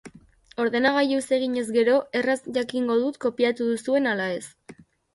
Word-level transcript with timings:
Ordenagailuz 0.63 1.21
eginez 1.37 1.67
gero, 1.77 1.99
erraz 2.21 2.39
jakingo 2.59 2.99
dut 3.05 3.23
kopiatu 3.29 3.71
duzuen 3.73 4.15
ala 4.17 4.31
ez. 4.43 4.45